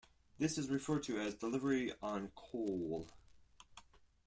This 0.39 0.57
is 0.57 0.67
referred 0.67 1.03
to 1.03 1.19
as 1.19 1.35
"delivery 1.35 1.91
en 2.01 2.29
caul". 2.33 3.07